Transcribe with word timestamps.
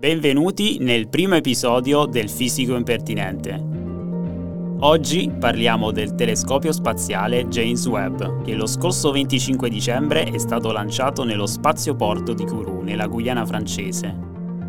Benvenuti 0.00 0.78
nel 0.80 1.10
primo 1.10 1.34
episodio 1.34 2.06
del 2.06 2.30
Fisico 2.30 2.74
Impertinente. 2.74 3.62
Oggi 4.78 5.30
parliamo 5.38 5.90
del 5.90 6.14
telescopio 6.14 6.72
spaziale 6.72 7.46
James 7.48 7.84
Webb, 7.84 8.42
che 8.42 8.54
lo 8.54 8.64
scorso 8.64 9.10
25 9.10 9.68
dicembre 9.68 10.24
è 10.24 10.38
stato 10.38 10.72
lanciato 10.72 11.22
nello 11.24 11.44
spazioporto 11.44 12.32
di 12.32 12.46
Kourou, 12.46 12.80
nella 12.80 13.08
Guyana 13.08 13.44
francese. 13.44 14.16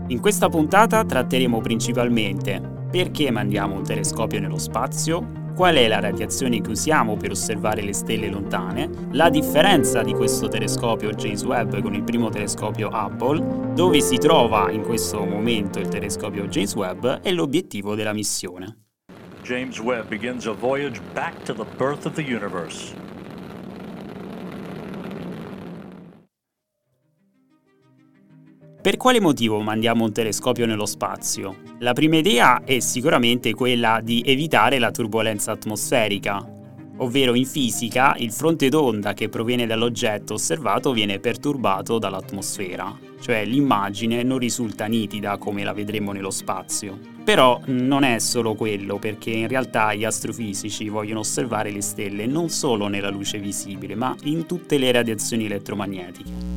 In 0.07 0.20
questa 0.20 0.49
puntata 0.49 1.05
tratteremo 1.05 1.61
principalmente 1.61 2.61
perché 2.91 3.31
mandiamo 3.31 3.75
un 3.75 3.83
telescopio 3.83 4.41
nello 4.41 4.57
spazio, 4.57 5.25
qual 5.54 5.76
è 5.76 5.88
la 5.88 5.99
radiazione 5.99 6.62
che 6.62 6.70
usiamo 6.70 7.18
per 7.18 7.31
osservare 7.31 7.81
le 7.81 7.94
stelle 7.94 8.29
lontane, 8.29 8.90
la 9.12 9.29
differenza 9.29 10.01
di 10.01 10.13
questo 10.13 10.47
telescopio 10.47 11.12
James 11.12 11.44
Webb 11.44 11.79
con 11.81 11.94
il 11.94 12.04
primo 12.04 12.29
telescopio 12.29 12.90
Hubble, 12.92 13.74
dove 13.74 14.01
si 14.01 14.18
trova 14.18 14.72
in 14.72 14.82
questo 14.82 15.24
momento 15.26 15.79
il 15.79 15.87
telescopio 15.87 16.48
James 16.48 16.73
Webb 16.76 17.06
e 17.22 17.32
l'obiettivo 17.32 17.95
della 17.95 18.14
missione. 18.14 18.86
James 19.44 19.80
Webb 19.80 20.08
begins 20.08 20.45
a 20.45 20.54
voyage 20.54 21.02
back 21.14 21.44
to 21.44 21.54
the 21.54 21.66
birth 21.78 22.06
of 22.06 22.14
the 22.14 22.23
universe. 22.23 23.11
Per 28.81 28.98
quale 28.98 29.20
motivo 29.20 29.59
mandiamo 29.59 30.05
un 30.05 30.12
telescopio 30.12 30.66
nello 30.66 30.88
spazio? 30.88 31.58
La 31.81 31.94
prima 31.94 32.17
idea 32.17 32.63
è 32.63 32.80
sicuramente 32.80 33.53
quella 33.53 33.99
di 34.03 34.23
evitare 34.26 34.80
la 34.80 34.89
turbolenza 34.89 35.52
atmosferica, 35.52 36.44
ovvero 36.98 37.36
in 37.36 37.45
fisica 37.45 38.16
il 38.17 38.31
fronte 38.31 38.70
d'onda 38.70 39.13
che 39.13 39.30
proviene 39.30 39.67
dall'oggetto 39.67 40.34
osservato 40.34 40.94
viene 40.94 41.20
perturbato 41.20 41.99
dall'atmosfera, 41.99 42.98
cioè 43.22 43.45
l'immagine 43.45 44.23
non 44.23 44.39
risulta 44.39 44.88
nitida 44.88 45.38
come 45.38 45.63
la 45.63 45.73
vedremo 45.73 46.11
nello 46.11 46.31
spazio. 46.31 46.98
Però 47.23 47.61
non 47.66 48.02
è 48.02 48.17
solo 48.17 48.55
quello, 48.55 48.97
perché 48.97 49.30
in 49.30 49.47
realtà 49.47 49.94
gli 49.94 50.06
astrofisici 50.06 50.89
vogliono 50.89 51.19
osservare 51.19 51.69
le 51.69 51.81
stelle 51.81 52.25
non 52.25 52.50
solo 52.50 52.88
nella 52.88 53.11
luce 53.11 53.38
visibile, 53.38 53.94
ma 53.94 54.16
in 54.23 54.47
tutte 54.47 54.80
le 54.80 54.91
radiazioni 54.91 55.45
elettromagnetiche. 55.45 56.50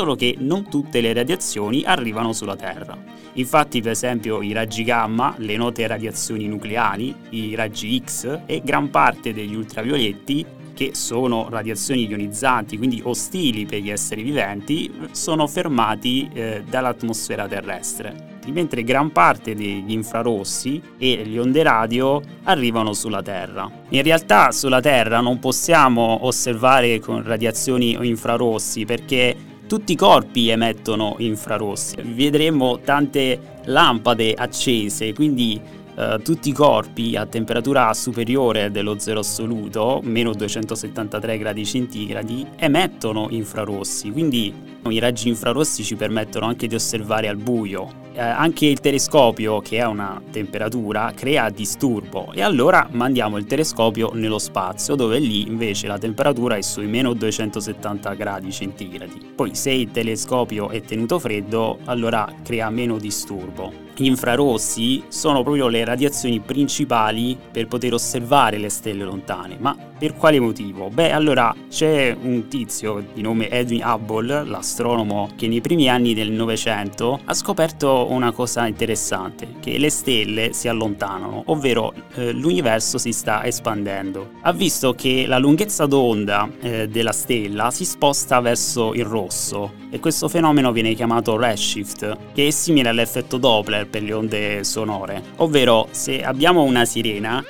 Solo 0.00 0.14
che 0.14 0.34
non 0.38 0.66
tutte 0.66 1.02
le 1.02 1.12
radiazioni 1.12 1.84
arrivano 1.84 2.32
sulla 2.32 2.56
Terra. 2.56 2.96
Infatti, 3.34 3.82
per 3.82 3.90
esempio, 3.90 4.40
i 4.40 4.52
raggi 4.54 4.82
gamma, 4.82 5.34
le 5.36 5.58
note 5.58 5.86
radiazioni 5.86 6.46
nucleari, 6.46 7.14
i 7.30 7.54
raggi 7.54 8.02
X 8.02 8.40
e 8.46 8.62
gran 8.64 8.88
parte 8.88 9.34
degli 9.34 9.54
ultravioletti, 9.54 10.46
che 10.72 10.92
sono 10.94 11.48
radiazioni 11.50 12.08
ionizzanti, 12.08 12.78
quindi 12.78 13.02
ostili 13.04 13.66
per 13.66 13.80
gli 13.80 13.90
esseri 13.90 14.22
viventi, 14.22 14.90
sono 15.10 15.46
fermati 15.46 16.30
eh, 16.32 16.64
dall'atmosfera 16.66 17.46
terrestre 17.46 18.28
mentre 18.46 18.82
gran 18.82 19.12
parte 19.12 19.54
degli 19.54 19.92
infrarossi 19.92 20.82
e 20.98 21.22
gli 21.24 21.38
onde 21.38 21.62
radio 21.62 22.20
arrivano 22.44 22.94
sulla 22.94 23.22
Terra. 23.22 23.70
In 23.90 24.02
realtà 24.02 24.50
sulla 24.50 24.80
Terra 24.80 25.20
non 25.20 25.38
possiamo 25.38 26.26
osservare 26.26 26.98
con 26.98 27.22
radiazioni 27.22 27.96
o 27.96 28.02
infrarossi 28.02 28.84
perché 28.84 29.36
tutti 29.70 29.92
i 29.92 29.94
corpi 29.94 30.48
emettono 30.48 31.14
infrarossi. 31.18 31.94
Vedremo 32.02 32.80
tante 32.80 33.60
lampade 33.66 34.34
accese, 34.34 35.12
quindi 35.12 35.60
eh, 35.94 36.18
tutti 36.24 36.48
i 36.48 36.52
corpi 36.52 37.14
a 37.14 37.24
temperatura 37.24 37.94
superiore 37.94 38.72
dello 38.72 38.98
zero 38.98 39.20
assoluto, 39.20 40.00
meno 40.02 40.32
273 40.32 41.38
gradi 41.38 41.64
centigradi, 41.64 42.44
emettono 42.56 43.28
infrarossi, 43.30 44.10
quindi 44.10 44.52
i 44.88 44.98
raggi 44.98 45.28
infrarossi 45.28 45.84
ci 45.84 45.96
permettono 45.96 46.46
anche 46.46 46.66
di 46.66 46.74
osservare 46.74 47.28
al 47.28 47.36
buio. 47.36 48.08
Eh, 48.12 48.20
anche 48.20 48.66
il 48.66 48.80
telescopio, 48.80 49.60
che 49.60 49.80
ha 49.80 49.88
una 49.88 50.20
temperatura, 50.30 51.12
crea 51.14 51.48
disturbo 51.48 52.32
e 52.32 52.42
allora 52.42 52.88
mandiamo 52.90 53.36
il 53.36 53.46
telescopio 53.46 54.10
nello 54.14 54.38
spazio, 54.38 54.94
dove 54.94 55.18
lì 55.18 55.46
invece 55.46 55.86
la 55.86 55.98
temperatura 55.98 56.56
è 56.56 56.60
sui 56.60 56.86
meno 56.86 57.12
270 57.12 58.14
gradi 58.14 58.50
centigradi. 58.50 59.32
Poi 59.34 59.54
se 59.54 59.70
il 59.70 59.90
telescopio 59.90 60.70
è 60.70 60.80
tenuto 60.80 61.18
freddo, 61.18 61.78
allora 61.84 62.30
crea 62.42 62.68
meno 62.70 62.98
disturbo. 62.98 63.88
Gli 64.00 64.06
infrarossi 64.06 65.04
sono 65.08 65.42
proprio 65.42 65.68
le 65.68 65.84
radiazioni 65.84 66.40
principali 66.40 67.36
per 67.50 67.66
poter 67.66 67.92
osservare 67.92 68.56
le 68.56 68.70
stelle 68.70 69.04
lontane, 69.04 69.56
ma 69.58 69.76
per 69.98 70.14
quale 70.14 70.40
motivo? 70.40 70.88
Beh, 70.88 71.12
allora 71.12 71.54
c'è 71.68 72.16
un 72.18 72.48
tizio 72.48 73.04
di 73.12 73.20
nome 73.20 73.50
Edwin 73.50 73.82
Hubble, 73.84 74.44
l'astronomo, 74.70 75.30
che 75.34 75.48
nei 75.48 75.60
primi 75.60 75.88
anni 75.88 76.14
del 76.14 76.30
Novecento 76.30 77.18
ha 77.24 77.34
scoperto 77.34 78.06
una 78.10 78.30
cosa 78.30 78.68
interessante, 78.68 79.54
che 79.60 79.78
le 79.78 79.90
stelle 79.90 80.52
si 80.52 80.68
allontanano, 80.68 81.42
ovvero 81.46 81.92
eh, 82.14 82.30
l'universo 82.30 82.96
si 82.96 83.10
sta 83.10 83.44
espandendo. 83.44 84.30
Ha 84.42 84.52
visto 84.52 84.94
che 84.94 85.24
la 85.26 85.38
lunghezza 85.38 85.86
d'onda 85.86 86.48
eh, 86.60 86.88
della 86.88 87.12
stella 87.12 87.72
si 87.72 87.84
sposta 87.84 88.38
verso 88.40 88.94
il 88.94 89.04
rosso 89.04 89.72
e 89.90 89.98
questo 89.98 90.28
fenomeno 90.28 90.70
viene 90.70 90.94
chiamato 90.94 91.36
redshift, 91.36 92.16
che 92.32 92.46
è 92.46 92.50
simile 92.50 92.90
all'effetto 92.90 93.38
Doppler 93.38 93.88
per 93.88 94.02
le 94.02 94.12
onde 94.12 94.64
sonore, 94.64 95.22
ovvero 95.36 95.88
se 95.90 96.22
abbiamo 96.22 96.62
una 96.62 96.84
sirena 96.84 97.42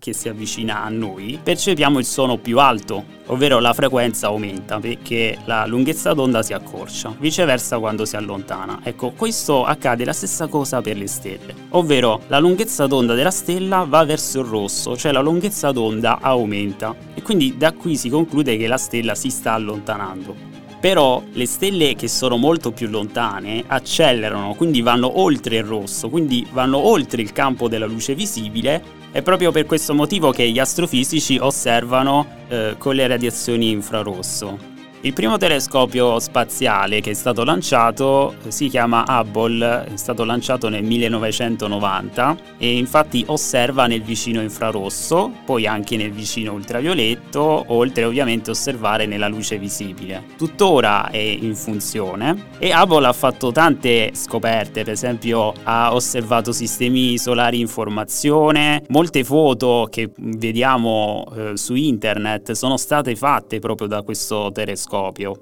che 0.00 0.14
si 0.14 0.30
avvicina 0.30 0.82
a 0.82 0.88
noi, 0.88 1.38
percepiamo 1.40 1.98
il 1.98 2.06
suono 2.06 2.38
più 2.38 2.58
alto, 2.58 3.04
ovvero 3.26 3.60
la 3.60 3.74
frequenza 3.74 4.28
aumenta 4.28 4.80
perché 4.80 5.36
la 5.44 5.66
lunghezza 5.66 6.14
d'onda 6.14 6.42
si 6.42 6.54
accorcia, 6.54 7.14
viceversa 7.18 7.78
quando 7.78 8.06
si 8.06 8.16
allontana. 8.16 8.80
Ecco, 8.82 9.12
questo 9.14 9.62
accade 9.62 10.06
la 10.06 10.14
stessa 10.14 10.46
cosa 10.46 10.80
per 10.80 10.96
le 10.96 11.06
stelle, 11.06 11.54
ovvero 11.70 12.22
la 12.28 12.38
lunghezza 12.38 12.86
d'onda 12.86 13.12
della 13.12 13.30
stella 13.30 13.84
va 13.86 14.02
verso 14.04 14.40
il 14.40 14.46
rosso, 14.46 14.96
cioè 14.96 15.12
la 15.12 15.20
lunghezza 15.20 15.70
d'onda 15.70 16.18
aumenta 16.22 16.96
e 17.12 17.20
quindi 17.20 17.58
da 17.58 17.72
qui 17.72 17.94
si 17.94 18.08
conclude 18.08 18.56
che 18.56 18.66
la 18.66 18.78
stella 18.78 19.14
si 19.14 19.28
sta 19.28 19.52
allontanando. 19.52 20.48
Però 20.80 21.22
le 21.32 21.44
stelle 21.44 21.94
che 21.94 22.08
sono 22.08 22.38
molto 22.38 22.72
più 22.72 22.88
lontane 22.88 23.64
accelerano, 23.66 24.54
quindi 24.54 24.80
vanno 24.80 25.20
oltre 25.20 25.56
il 25.56 25.64
rosso, 25.64 26.08
quindi 26.08 26.46
vanno 26.52 26.78
oltre 26.78 27.20
il 27.20 27.32
campo 27.32 27.68
della 27.68 27.84
luce 27.84 28.14
visibile 28.14 28.99
è 29.12 29.22
proprio 29.22 29.50
per 29.50 29.66
questo 29.66 29.94
motivo 29.94 30.30
che 30.30 30.48
gli 30.48 30.58
astrofisici 30.58 31.38
osservano 31.38 32.26
eh, 32.48 32.74
con 32.78 32.94
le 32.94 33.06
radiazioni 33.06 33.70
infrarosso. 33.70 34.79
Il 35.02 35.14
primo 35.14 35.38
telescopio 35.38 36.18
spaziale 36.18 37.00
che 37.00 37.12
è 37.12 37.14
stato 37.14 37.42
lanciato 37.42 38.34
si 38.48 38.68
chiama 38.68 39.02
Hubble, 39.08 39.86
è 39.86 39.96
stato 39.96 40.24
lanciato 40.24 40.68
nel 40.68 40.84
1990 40.84 42.36
e 42.58 42.76
infatti 42.76 43.24
osserva 43.28 43.86
nel 43.86 44.02
vicino 44.02 44.42
infrarosso, 44.42 45.32
poi 45.46 45.66
anche 45.66 45.96
nel 45.96 46.12
vicino 46.12 46.52
ultravioletto, 46.52 47.64
oltre 47.68 48.04
ovviamente 48.04 48.50
osservare 48.50 49.06
nella 49.06 49.26
luce 49.26 49.56
visibile. 49.56 50.22
Tuttora 50.36 51.08
è 51.08 51.16
in 51.16 51.54
funzione 51.54 52.48
e 52.58 52.74
Hubble 52.74 53.06
ha 53.06 53.14
fatto 53.14 53.52
tante 53.52 54.10
scoperte, 54.12 54.84
per 54.84 54.92
esempio 54.92 55.54
ha 55.62 55.94
osservato 55.94 56.52
sistemi 56.52 57.16
solari 57.16 57.58
in 57.58 57.68
formazione, 57.68 58.82
molte 58.88 59.24
foto 59.24 59.88
che 59.90 60.10
vediamo 60.14 61.24
eh, 61.34 61.56
su 61.56 61.74
internet 61.74 62.52
sono 62.52 62.76
state 62.76 63.16
fatte 63.16 63.60
proprio 63.60 63.88
da 63.88 64.02
questo 64.02 64.50
telescopio 64.52 64.88
telescopio. 64.90 65.38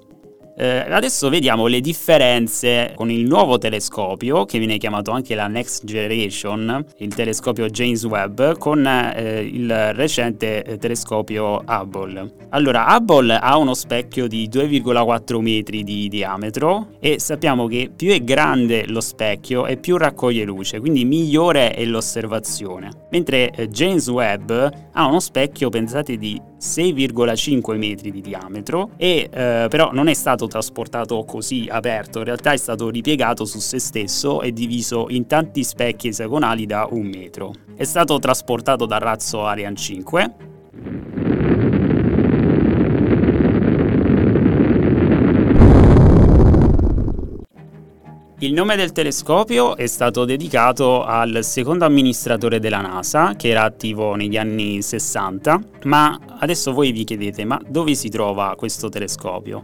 Eh, 0.61 0.91
adesso 0.91 1.29
vediamo 1.29 1.67
le 1.67 1.79
differenze 1.79 2.91
con 2.93 3.09
il 3.09 3.25
nuovo 3.25 3.57
telescopio, 3.57 4.43
che 4.43 4.57
viene 4.59 4.77
chiamato 4.77 5.11
anche 5.11 5.33
la 5.33 5.47
Next 5.47 5.85
Generation, 5.85 6.85
il 6.97 7.15
telescopio 7.15 7.69
James 7.69 8.03
Webb, 8.03 8.57
con 8.57 8.85
eh, 8.85 9.39
il 9.39 9.93
recente 9.93 10.61
eh, 10.63 10.77
telescopio 10.77 11.63
Hubble. 11.65 12.33
Allora, 12.49 12.85
Hubble 12.89 13.37
ha 13.37 13.57
uno 13.57 13.73
specchio 13.73 14.27
di 14.27 14.49
2,4 14.49 15.39
metri 15.39 15.85
di 15.85 16.09
diametro 16.09 16.89
e 16.99 17.19
sappiamo 17.19 17.67
che 17.67 17.89
più 17.95 18.11
è 18.11 18.21
grande 18.21 18.85
lo 18.85 18.99
specchio 18.99 19.65
e 19.65 19.77
più 19.77 19.95
raccoglie 19.95 20.43
luce, 20.43 20.81
quindi 20.81 21.05
migliore 21.05 21.73
è 21.73 21.85
l'osservazione. 21.85 22.89
Mentre 23.11 23.49
eh, 23.51 23.69
James 23.69 24.09
Webb 24.09 24.51
ha 24.51 25.05
uno 25.05 25.21
specchio, 25.21 25.69
pensate, 25.69 26.17
di 26.17 26.48
6,5 26.59 27.77
metri 27.77 28.11
di 28.11 28.21
diametro 28.21 28.91
e 28.97 29.29
eh, 29.31 29.67
però 29.69 29.91
non 29.91 30.07
è 30.07 30.13
stato 30.13 30.47
trasportato 30.47 31.23
così 31.23 31.67
aperto, 31.69 32.19
in 32.19 32.25
realtà 32.25 32.51
è 32.51 32.57
stato 32.57 32.89
ripiegato 32.89 33.45
su 33.45 33.59
se 33.59 33.79
stesso 33.79 34.41
e 34.41 34.51
diviso 34.51 35.07
in 35.09 35.25
tanti 35.27 35.63
specchi 35.63 36.09
esagonali 36.09 36.65
da 36.65 36.87
un 36.91 37.07
metro. 37.07 37.53
È 37.75 37.83
stato 37.83 38.19
trasportato 38.19 38.85
dal 38.85 38.99
razzo 38.99 39.45
Ariane 39.45 39.75
5 39.75 40.47
Il 48.41 48.53
nome 48.53 48.77
del 48.77 48.93
telescopio 48.93 49.75
è 49.75 49.85
stato 49.85 50.23
dedicato 50.23 51.03
al 51.03 51.39
secondo 51.43 51.83
amministratore 51.83 52.61
della 52.61 52.79
NASA, 52.79 53.33
che 53.35 53.49
era 53.49 53.63
attivo 53.63 54.15
negli 54.15 54.37
anni 54.37 54.81
60, 54.81 55.61
ma 55.83 56.17
adesso 56.39 56.71
voi 56.71 56.93
vi 56.93 57.03
chiedete, 57.03 57.43
ma 57.43 57.59
dove 57.67 57.95
si 57.95 58.07
trova 58.07 58.55
questo 58.55 58.87
telescopio? 58.87 59.59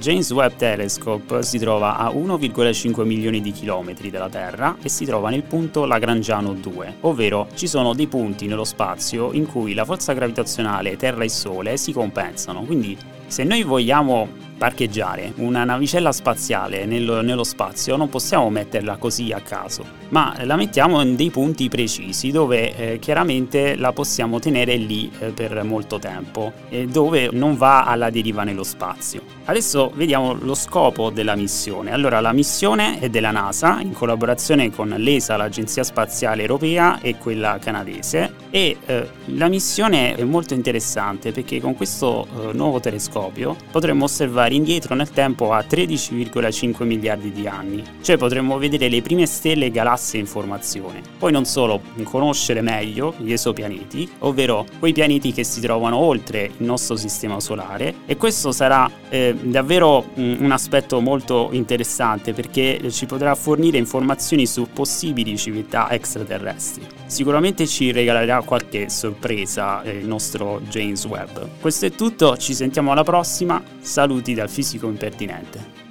James 0.00 0.28
Webb 0.32 0.56
Telescope 0.56 1.44
si 1.44 1.58
trova 1.58 1.96
a 1.96 2.10
1,5 2.10 3.04
milioni 3.04 3.40
di 3.40 3.52
chilometri 3.52 4.10
dalla 4.10 4.28
Terra 4.28 4.76
e 4.82 4.88
si 4.88 5.04
trova 5.04 5.30
nel 5.30 5.44
punto 5.44 5.84
Lagrangiano 5.84 6.54
2, 6.54 6.96
ovvero 7.02 7.46
ci 7.54 7.68
sono 7.68 7.94
dei 7.94 8.08
punti 8.08 8.48
nello 8.48 8.64
spazio 8.64 9.32
in 9.32 9.46
cui 9.46 9.74
la 9.74 9.84
forza 9.84 10.12
gravitazionale 10.12 10.96
Terra 10.96 11.22
e 11.22 11.28
Sole 11.28 11.76
si 11.76 11.92
compensano, 11.92 12.62
quindi 12.62 12.98
se 13.28 13.44
noi 13.44 13.62
vogliamo 13.62 14.45
parcheggiare 14.56 15.32
una 15.36 15.64
navicella 15.64 16.12
spaziale 16.12 16.84
nello, 16.86 17.20
nello, 17.20 17.44
spazio 17.44 17.96
non 17.96 18.08
possiamo 18.08 18.48
metterla 18.50 18.96
così 18.96 19.32
a 19.32 19.40
caso, 19.40 19.84
ma 20.08 20.34
la 20.44 20.56
mettiamo 20.56 21.00
in 21.02 21.16
dei 21.16 21.30
punti 21.30 21.68
precisi 21.68 22.30
dove 22.30 22.74
eh, 22.76 22.98
chiaramente 22.98 23.76
la 23.76 23.92
possiamo 23.92 24.38
tenere 24.38 24.76
lì 24.76 25.10
eh, 25.18 25.30
per 25.30 25.62
molto 25.64 25.98
tempo 25.98 26.52
e 26.68 26.86
dove 26.86 27.28
non 27.32 27.56
va 27.56 27.84
alla 27.84 28.10
deriva 28.10 28.44
nello 28.44 28.64
spazio. 28.64 29.22
Adesso 29.44 29.92
vediamo 29.94 30.32
lo 30.34 30.54
scopo 30.54 31.10
della 31.10 31.36
missione. 31.36 31.92
Allora, 31.92 32.20
la 32.20 32.32
missione 32.32 32.98
è 32.98 33.08
della 33.08 33.30
NASA 33.30 33.80
in 33.80 33.92
collaborazione 33.92 34.70
con 34.70 34.88
l'ESA, 34.88 35.36
l'Agenzia 35.36 35.84
Spaziale 35.84 36.42
Europea 36.42 37.00
e 37.00 37.16
quella 37.16 37.58
canadese 37.60 38.44
e 38.56 38.78
eh, 38.86 39.08
la 39.34 39.48
missione 39.48 40.14
è 40.14 40.24
molto 40.24 40.54
interessante 40.54 41.30
perché 41.30 41.60
con 41.60 41.74
questo 41.74 42.26
eh, 42.26 42.54
nuovo 42.54 42.80
telescopio 42.80 43.54
potremmo 43.70 44.04
osservare 44.04 44.54
indietro 44.54 44.94
nel 44.94 45.10
tempo 45.10 45.52
a 45.52 45.58
13,5 45.58 46.84
miliardi 46.84 47.32
di 47.32 47.46
anni, 47.46 47.84
cioè 48.00 48.16
potremmo 48.16 48.56
vedere 48.56 48.88
le 48.88 49.02
prime 49.02 49.26
stelle 49.26 49.66
e 49.66 49.70
galassie 49.70 50.20
in 50.20 50.26
formazione. 50.26 51.02
Poi 51.18 51.32
non 51.32 51.44
solo 51.44 51.82
conoscere 52.04 52.62
meglio 52.62 53.12
gli 53.18 53.30
esopianeti, 53.30 54.10
ovvero 54.20 54.64
quei 54.78 54.94
pianeti 54.94 55.34
che 55.34 55.44
si 55.44 55.60
trovano 55.60 55.98
oltre 55.98 56.44
il 56.56 56.64
nostro 56.64 56.96
sistema 56.96 57.38
solare 57.40 57.96
e 58.06 58.16
questo 58.16 58.52
sarà 58.52 58.90
eh, 59.10 59.34
davvero 59.38 60.02
mm, 60.18 60.42
un 60.42 60.50
aspetto 60.50 61.00
molto 61.00 61.50
interessante 61.52 62.32
perché 62.32 62.90
ci 62.90 63.04
potrà 63.04 63.34
fornire 63.34 63.76
informazioni 63.76 64.46
su 64.46 64.66
possibili 64.72 65.36
civiltà 65.36 65.90
extraterrestri. 65.90 66.86
Sicuramente 67.04 67.66
ci 67.66 67.92
regalerà 67.92 68.44
qualche 68.46 68.88
sorpresa 68.88 69.82
eh, 69.82 69.98
il 69.98 70.06
nostro 70.06 70.60
James 70.60 71.04
Webb. 71.04 71.60
Questo 71.60 71.84
è 71.84 71.90
tutto, 71.90 72.38
ci 72.38 72.54
sentiamo 72.54 72.92
alla 72.92 73.02
prossima, 73.02 73.62
saluti 73.80 74.32
dal 74.32 74.48
fisico 74.48 74.88
impertinente. 74.88 75.84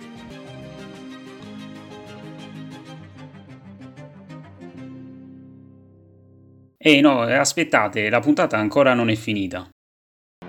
Ehi 6.78 7.02
no, 7.02 7.22
aspettate, 7.22 8.10
la 8.10 8.20
puntata 8.20 8.58
ancora 8.58 8.96
non 8.96 9.10
è 9.10 9.16
finita. 9.16 9.70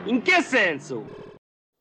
In 0.05 0.23
che 0.23 0.41
senso? 0.43 1.25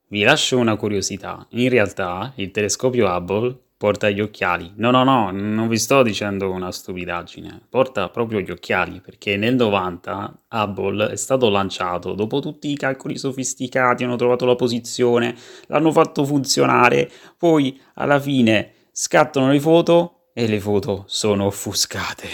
Vi 0.08 0.22
lascio 0.22 0.58
una 0.58 0.76
curiosità. 0.76 1.46
In 1.50 1.68
realtà 1.68 2.32
il 2.36 2.50
telescopio 2.50 3.06
Hubble 3.06 3.65
porta 3.76 4.08
gli 4.08 4.20
occhiali. 4.20 4.72
No, 4.76 4.90
no, 4.90 5.04
no, 5.04 5.30
non 5.30 5.68
vi 5.68 5.78
sto 5.78 6.02
dicendo 6.02 6.50
una 6.50 6.72
stupidaggine. 6.72 7.66
Porta 7.68 8.08
proprio 8.08 8.40
gli 8.40 8.50
occhiali 8.50 9.00
perché 9.00 9.36
nel 9.36 9.54
90 9.54 10.44
Hubble 10.50 11.10
è 11.10 11.16
stato 11.16 11.48
lanciato 11.50 12.14
dopo 12.14 12.40
tutti 12.40 12.70
i 12.70 12.76
calcoli 12.76 13.18
sofisticati, 13.18 14.04
hanno 14.04 14.16
trovato 14.16 14.46
la 14.46 14.56
posizione, 14.56 15.34
l'hanno 15.66 15.92
fatto 15.92 16.24
funzionare, 16.24 17.10
poi 17.36 17.78
alla 17.94 18.18
fine 18.18 18.72
scattano 18.92 19.50
le 19.50 19.60
foto 19.60 20.28
e 20.32 20.46
le 20.46 20.60
foto 20.60 21.04
sono 21.06 21.44
offuscate. 21.46 22.28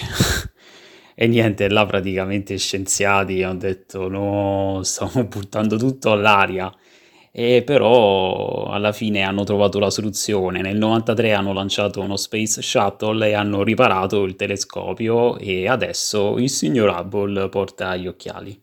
e 1.14 1.26
niente, 1.26 1.68
là 1.68 1.84
praticamente 1.86 2.56
scienziati 2.56 3.42
hanno 3.42 3.58
detto 3.58 4.08
no, 4.08 4.80
stiamo 4.84 5.24
buttando 5.24 5.76
tutto 5.76 6.12
all'aria 6.12 6.72
e 7.32 7.62
però 7.64 8.66
alla 8.66 8.92
fine 8.92 9.22
hanno 9.22 9.42
trovato 9.44 9.78
la 9.78 9.90
soluzione. 9.90 10.60
Nel 10.60 10.76
93 10.76 11.32
hanno 11.32 11.52
lanciato 11.54 12.00
uno 12.00 12.16
Space 12.16 12.60
Shuttle 12.60 13.28
e 13.28 13.32
hanno 13.32 13.62
riparato 13.62 14.22
il 14.24 14.36
telescopio 14.36 15.38
e 15.38 15.66
adesso 15.66 16.36
il 16.38 16.50
signor 16.50 16.90
Hubble 16.90 17.48
porta 17.48 17.96
gli 17.96 18.06
occhiali. 18.06 18.61